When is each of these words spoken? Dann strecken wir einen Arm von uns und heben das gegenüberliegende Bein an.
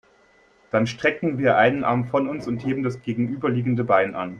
Dann 0.71 0.87
strecken 0.87 1.37
wir 1.37 1.57
einen 1.57 1.83
Arm 1.83 2.05
von 2.05 2.27
uns 2.27 2.47
und 2.47 2.57
heben 2.65 2.81
das 2.81 3.03
gegenüberliegende 3.03 3.83
Bein 3.83 4.15
an. 4.15 4.29